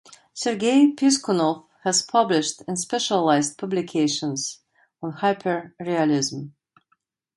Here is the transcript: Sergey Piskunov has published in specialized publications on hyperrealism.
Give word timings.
Sergey 0.33 0.95
Piskunov 0.95 1.67
has 1.83 2.01
published 2.01 2.63
in 2.67 2.75
specialized 2.75 3.59
publications 3.59 4.61
on 4.99 5.13
hyperrealism. 5.13 6.53